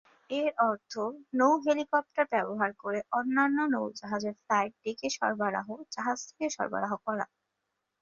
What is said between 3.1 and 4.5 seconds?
অন্যান্য নৌ-জাহাজের